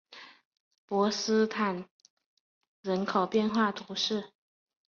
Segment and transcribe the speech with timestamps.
[0.87, 1.85] 博斯康坦
[2.81, 4.31] 人口变化图示